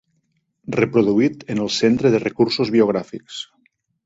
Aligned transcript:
Reproduït 0.75 1.43
en 1.57 1.61
el 1.67 1.69
Centre 1.75 2.13
de 2.17 2.23
recursos 2.25 2.73
biogràfics. 2.79 3.45